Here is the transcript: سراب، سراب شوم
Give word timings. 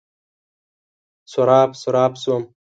سراب، 1.31 1.69
سراب 1.81 2.11
شوم 2.23 2.43